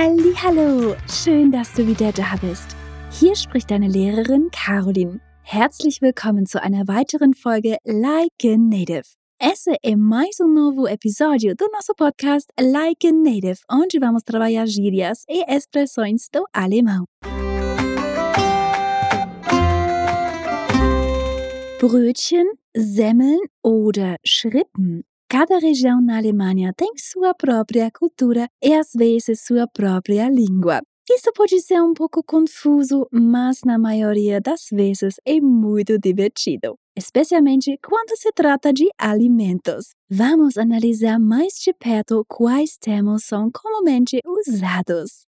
[0.00, 2.76] Hallo, schön, dass du wieder da bist.
[3.10, 5.18] Hier spricht deine Lehrerin Caroline.
[5.42, 9.02] Herzlich willkommen zu einer weiteren Folge Like a Native.
[9.40, 14.68] Esse é mais um novo episódio do nosso podcast Like a Native, onde vamos trabalhar
[14.68, 17.04] gírias e expressões do alemão.
[21.80, 29.42] Brötchen, Semmeln oder Schrippen Cada região na Alemanha tem sua própria cultura e às vezes
[29.42, 30.80] sua própria língua.
[31.06, 37.78] Isso pode ser um pouco confuso, mas na maioria das vezes é muito divertido, especialmente
[37.84, 39.90] quando se trata de alimentos.
[40.08, 45.26] Vamos analisar mais de perto quais termos são comumente usados.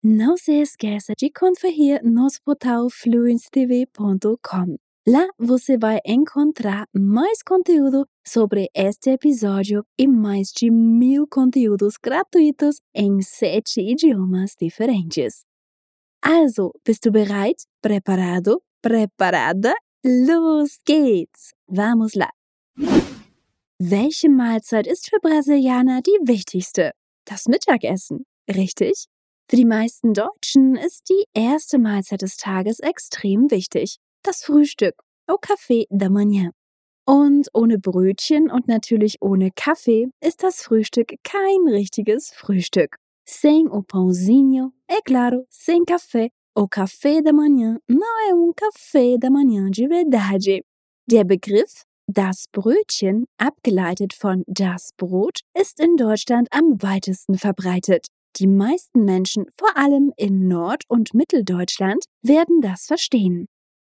[0.00, 4.76] Não se esqueça de conferir nosso portal fluencetv.com.
[5.08, 12.76] Lá você vai encontrar mais conteúdo sobre este episódio e mais de mil conteúdos gratuitos
[12.94, 15.44] em sete idiomas diferentes.
[16.22, 17.66] Also, bist du bereit?
[17.82, 18.62] Preparado?
[18.80, 19.74] Preparada?
[20.04, 21.52] Los geht's!
[21.68, 22.30] Vamos lá!
[23.80, 26.92] Welche Mahlzeit ist für Brasilianer die wichtigste?
[27.24, 29.06] Das Mittagessen, richtig?
[29.48, 34.94] Für die meisten Deutschen ist die erste Mahlzeit des Tages extrem wichtig das Frühstück,
[35.26, 36.50] au café da manhã.
[37.10, 42.98] Und ohne Brötchen und natürlich ohne Kaffee ist das Frühstück kein richtiges Frühstück.
[43.24, 46.28] Sem o pãozinho, é claro, sem café.
[46.54, 50.62] O café da manhã não é um café da manhã de verdade.
[51.10, 58.06] Der Begriff das Brötchen, abgeleitet von das Brot, ist in Deutschland am weitesten verbreitet.
[58.36, 63.48] Die meisten Menschen, vor allem in Nord- und Mitteldeutschland, werden das verstehen.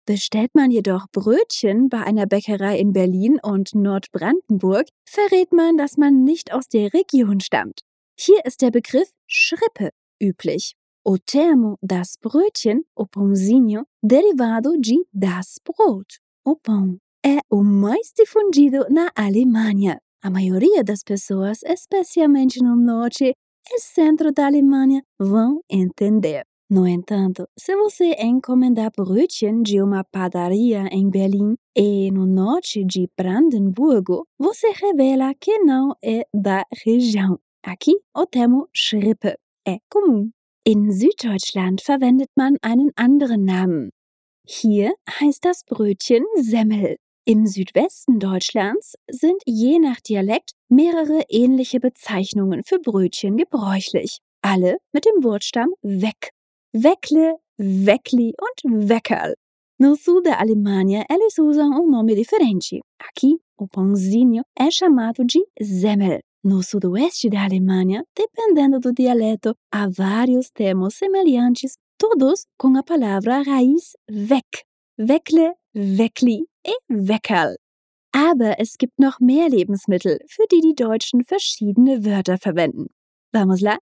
[0.08, 6.24] Bestellt man jedoch Brötchen bei einer Bäckerei in Berlin und Nordbrandenburg, verrät man, dass man
[6.24, 7.82] nicht aus der Region stammt.
[8.18, 9.90] Hier ist der Begriff Schrippe
[10.24, 10.76] üblich.
[11.04, 17.00] O termo das Brötchen, o pãozinho, derivado de das Brot, o pão.
[17.22, 20.00] É o mais difundido na Alemanha.
[20.24, 23.34] A maioria das pessoas, especialmente no norte
[23.70, 26.46] e centro da Alemanha, vão entender.
[26.70, 33.10] No entanto, se você encomendar brötchen de uma padaria em Berlim e no norte de
[33.16, 37.40] Brandenburgo, você revela que não é da região.
[37.64, 40.32] Aqui o termo Schrippe é comum.
[40.66, 43.92] In Süddeutschland verwendet man einen anderen Namen.
[44.46, 46.98] Hier heißt das Brötchen Semmel.
[47.24, 55.06] Im Südwesten Deutschlands sind je nach Dialekt mehrere ähnliche Bezeichnungen für Brötchen gebräuchlich, alle mit
[55.06, 56.32] dem Wortstamm weg.
[56.74, 59.36] Vecle, Vecli und Veckel.
[59.80, 62.82] No sul da Alemanha, eles usam um nome diferente.
[63.00, 66.20] Aqui, o pãozinho é chamado de Semmel.
[66.44, 73.42] No sudoeste da Alemanha, dependendo do dialeto, há vários termos semelhantes, todos com a palavra
[73.42, 74.64] raiz Weck.
[75.00, 77.56] Weckle, Weckli e Weckerl.
[78.12, 82.88] Aber es gibt noch mehr Lebensmittel, für die die Deutschen verschiedene Wörter verwenden.
[83.32, 83.78] Vamos lá?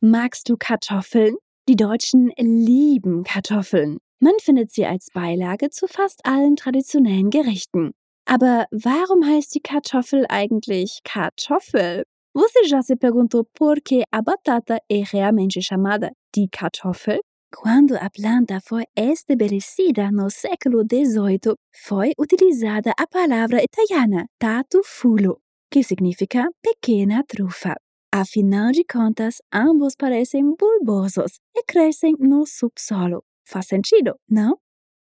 [0.00, 1.36] Magst du Kartoffeln?
[1.72, 3.96] Die Deutschen lieben Kartoffeln.
[4.20, 7.92] Man findet sie als Beilage zu fast allen traditionellen Gerichten.
[8.26, 12.02] Aber warum heißt die Kartoffel eigentlich Kartoffel?
[12.34, 17.20] Você já se perguntou por que a batata é realmente chamada de kartoffel?
[17.50, 25.40] Quando a planta foi estabelecida no século XVIII, foi utilizada a palavra italiana tatufulo,
[25.70, 27.76] que significa pequena trufa.
[28.14, 33.24] Afinal de contas, ambos parecem bulbosos e crescem no subsolo.
[33.42, 34.58] Faz sentido, não?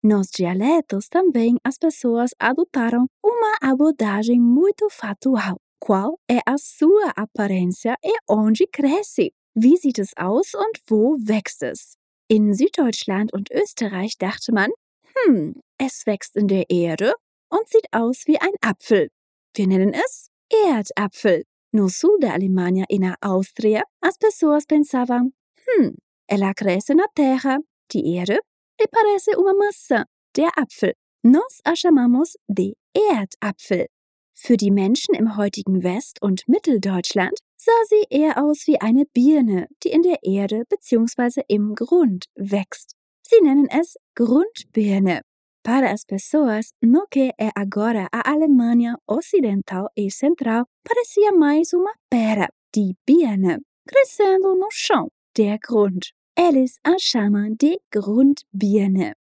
[0.02, 5.56] Nos dialetos também as pessoas adotaram uma abordagem muito factual.
[5.80, 9.32] Qual é a sua aparência e onde cresce?
[9.56, 11.96] Wie sieht es aus und wo wächst es?
[12.28, 14.70] In Süddeutschland und Österreich dachte man,
[15.14, 17.14] hm, es wächst in der Erde
[17.48, 19.08] und sieht aus wie ein Apfel.
[19.54, 21.44] Wir nennen es Erdapfel.
[21.72, 25.32] No sul da Alemanha e na Áustria, as pessoas pensavam:
[25.66, 25.94] hum,
[26.28, 27.58] ela cresce na terra,
[27.90, 28.38] die Erde,
[28.78, 30.04] e parece uma maçã,
[30.34, 30.94] der Apfel.
[31.24, 33.86] Nós a chamamos de Erdapfel.
[34.34, 39.68] Für die Menschen im heutigen West- und Mitteldeutschland sah sie eher aus wie eine Birne,
[39.82, 41.42] die in der Erde bzw.
[41.48, 42.96] im Grund wächst.
[43.22, 45.22] Sie nennen es Grundbirne.
[45.64, 51.92] Para as pessoas no que é agora a Alemanha Ocidental e Central, parecia mais uma
[52.10, 56.12] pera, die Birne, crescendo no chão, der Grund.
[56.36, 59.12] Eles a chamam de Grundbirne.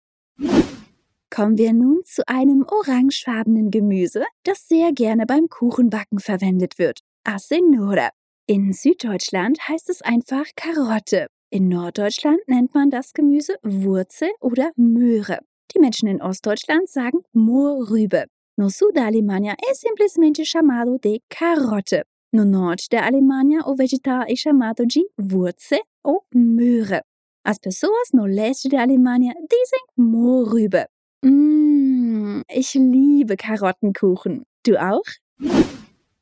[1.29, 7.01] Kommen wir nun zu einem orangefarbenen Gemüse, das sehr gerne beim Kuchenbacken verwendet wird.
[7.23, 8.09] A cenoura.
[8.47, 11.27] In Süddeutschland heißt es einfach Karotte.
[11.51, 15.39] In Norddeutschland nennt man das Gemüse Wurzel oder Möhre.
[15.73, 18.25] Die Menschen in Ostdeutschland sagen Mohrrübe.
[18.57, 22.03] No sul da Alemanha é simplesmente chamado de carote.
[22.33, 27.01] No norte da Alemanha, o vegetal é chamado de Wurzel ou Möhre.
[27.44, 30.88] As pessoas no leste da Alemanha dizem Mohrrübe.
[31.23, 34.44] Mmh, ich liebe Karottenkuchen.
[34.63, 35.03] Du auch?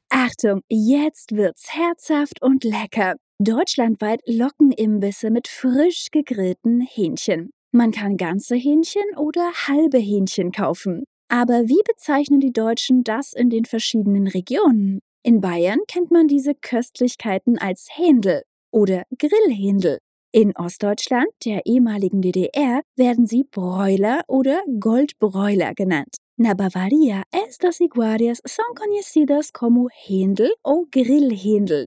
[0.09, 3.15] Achtung, jetzt wird's herzhaft und lecker.
[3.39, 7.51] Deutschlandweit locken Imbisse mit frisch gegrillten Hähnchen.
[7.71, 11.03] Man kann ganze Hähnchen oder halbe Hähnchen kaufen.
[11.27, 14.99] Aber wie bezeichnen die Deutschen das in den verschiedenen Regionen?
[15.21, 19.99] In Bayern kennt man diese Köstlichkeiten als Händel oder Grillhändel.
[20.31, 26.17] In Ostdeutschland, der ehemaligen DDR, werden sie Broiler oder Goldbroiler genannt.
[26.37, 31.85] Na Bavaria, estas iguarias são conhecidas como Händel ou grillhändel.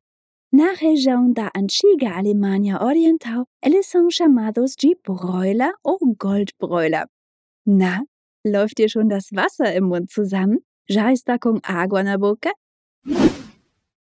[0.54, 7.06] Na região da antiga Alemanha Oriental, eles são chamados de Broiler ou Goldbroiler.
[7.64, 8.02] Na,
[8.44, 10.58] läuft dir schon das Wasser im Mund zusammen?
[10.90, 12.52] Já está com água na boca?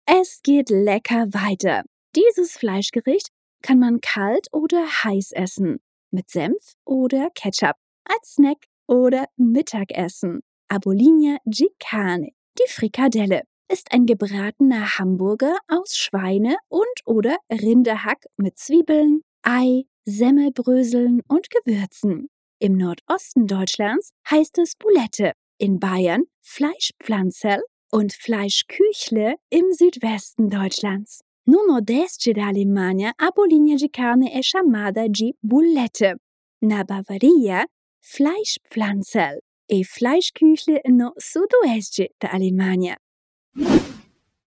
[0.07, 1.83] Es geht lecker weiter.
[2.15, 3.29] Dieses Fleischgericht
[3.61, 5.79] kann man kalt oder heiß essen,
[6.09, 10.39] mit Senf oder Ketchup, als Snack oder Mittagessen.
[10.69, 19.21] Abolinia Gicane, die Frikadelle, ist ein gebratener Hamburger aus Schweine- und oder Rinderhack mit Zwiebeln,
[19.43, 22.29] Ei, Semmelbröseln und Gewürzen.
[22.59, 31.21] Im Nordosten Deutschlands heißt es Boulette, in Bayern Fleischpflanzerl und Fleischküchle im Südwesten Deutschlands.
[31.45, 36.17] No nordeste da Alemanha, a bolinha de carne é chamada de boulette.
[36.61, 37.65] Na Bavaria,
[38.01, 39.39] Fleischpflanzerl
[39.69, 42.97] e Fleischküchle no sudoeste da Alemanha.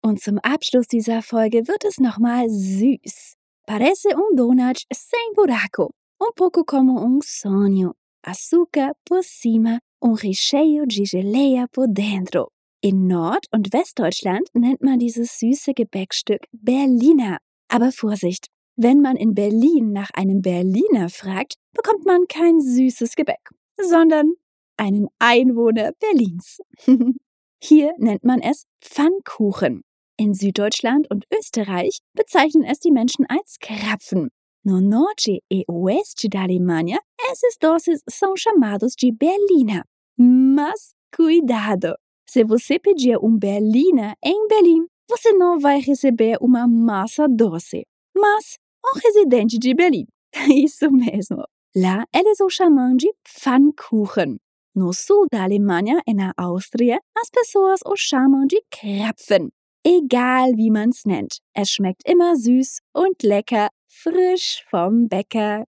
[0.02, 3.36] Und zum Abschluss dieser Folge wird es nochmal süß.
[3.66, 7.94] Parece um donut sem buraco, um pouco como um sonho.
[8.22, 12.50] Açúcar por cima, um recheio de geleia por dentro.
[12.82, 17.38] In Nord- und Westdeutschland nennt man dieses süße Gebäckstück Berliner.
[17.70, 23.50] Aber Vorsicht, wenn man in Berlin nach einem Berliner fragt, bekommt man kein süßes Gebäck,
[23.82, 24.34] sondern
[24.76, 26.60] einen Einwohner Berlins.
[27.66, 29.84] Hier nennt man es Pfannkuchen.
[30.18, 34.32] In Süddeutschland und Österreich bezeichnen es die Menschen als Krapfen.
[34.66, 37.00] No norte e oeste da Alemanha,
[37.32, 39.84] esses doces são chamados de Berliner.
[40.18, 41.96] Mas cuidado!
[42.30, 48.58] Se você pedir um Berliner em Berlim, você não vai receber uma massa doce, mas
[48.86, 50.06] um residente de Berlim.
[50.54, 51.46] Isso mesmo.
[51.74, 54.38] Lá eles o chamam de Pfannkuchen.
[54.76, 59.52] No sul da Alemanha e na Áustria, as pessoas o chamam de Krapfen.
[59.86, 65.66] Egal wie man's nennt, es schmeckt immer süß und lecker, frisch vom Bäcker.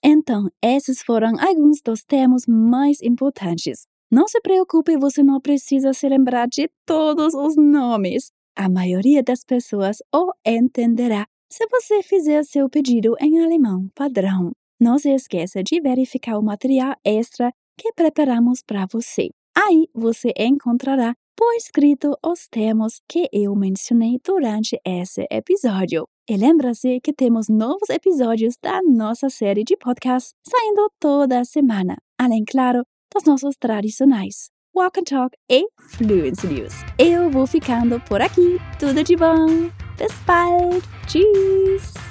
[0.00, 3.88] Então, esses foram alguns dos termos mais importantes.
[4.08, 8.30] Não se preocupe, você não precisa se lembrar de todos os nomes.
[8.54, 14.52] A maioria das pessoas o entenderá se você fizer seu pedido em alemão padrão.
[14.80, 19.30] Não se esqueça de verificar o material extra que preparamos para você.
[19.56, 26.06] Aí você encontrará por escrito os termos que eu mencionei durante esse episódio.
[26.28, 32.44] E lembra-se que temos novos episódios da nossa série de podcasts saindo toda semana, além,
[32.44, 36.74] claro, dos nossos tradicionais Walk and Talk e Fluency News.
[36.98, 38.58] Eu vou ficando por aqui.
[38.78, 39.70] Tudo de bom!
[39.96, 40.84] Bis bald!
[41.06, 42.07] Tschüss!